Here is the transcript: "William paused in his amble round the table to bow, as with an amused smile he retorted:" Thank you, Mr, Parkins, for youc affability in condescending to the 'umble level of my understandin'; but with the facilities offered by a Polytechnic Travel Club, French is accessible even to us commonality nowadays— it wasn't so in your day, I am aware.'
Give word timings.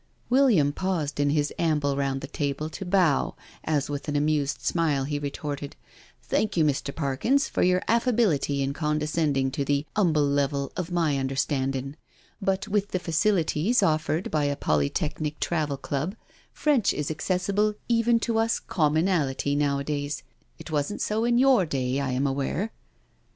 "William 0.31 0.73
paused 0.73 1.19
in 1.19 1.29
his 1.29 1.53
amble 1.59 1.95
round 1.95 2.21
the 2.21 2.27
table 2.27 2.71
to 2.71 2.83
bow, 2.83 3.35
as 3.63 3.87
with 3.87 4.07
an 4.09 4.15
amused 4.15 4.59
smile 4.61 5.03
he 5.03 5.19
retorted:" 5.19 5.75
Thank 6.23 6.57
you, 6.57 6.65
Mr, 6.65 6.95
Parkins, 6.95 7.47
for 7.47 7.61
youc 7.61 7.83
affability 7.87 8.63
in 8.63 8.73
condescending 8.73 9.51
to 9.51 9.63
the 9.63 9.85
'umble 9.95 10.25
level 10.25 10.71
of 10.75 10.89
my 10.89 11.19
understandin'; 11.19 11.97
but 12.41 12.67
with 12.67 12.87
the 12.87 12.97
facilities 12.97 13.83
offered 13.83 14.31
by 14.31 14.45
a 14.45 14.55
Polytechnic 14.55 15.39
Travel 15.39 15.77
Club, 15.77 16.15
French 16.51 16.95
is 16.95 17.11
accessible 17.11 17.75
even 17.87 18.19
to 18.21 18.39
us 18.39 18.57
commonality 18.59 19.55
nowadays— 19.55 20.23
it 20.57 20.71
wasn't 20.71 20.99
so 20.99 21.25
in 21.25 21.37
your 21.37 21.63
day, 21.63 21.99
I 21.99 22.09
am 22.13 22.25
aware.' 22.25 22.71